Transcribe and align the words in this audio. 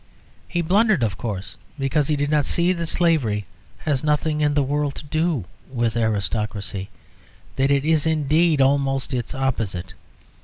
He 0.47 0.63
blundered, 0.63 1.03
of 1.03 1.15
course, 1.15 1.57
because 1.77 2.07
he 2.07 2.15
did 2.15 2.31
not 2.31 2.47
see 2.47 2.73
that 2.73 2.87
slavery 2.87 3.45
has 3.85 4.03
nothing 4.03 4.41
in 4.41 4.55
the 4.55 4.63
world 4.63 4.95
to 4.95 5.03
do 5.03 5.45
with 5.71 5.95
aristocracy, 5.95 6.89
that 7.55 7.69
it 7.69 7.85
is, 7.85 8.07
indeed, 8.07 8.61
almost 8.61 9.13
its 9.13 9.35
opposite. 9.35 9.93